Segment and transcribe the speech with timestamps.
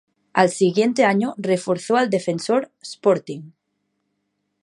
[0.33, 3.51] Al siguiente año reforzó al Defensor Sporting.